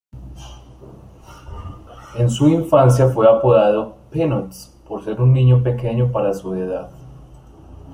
[2.17, 6.89] En su infancia fue apodado "Peanuts" por ser un niño pequeño para su edad.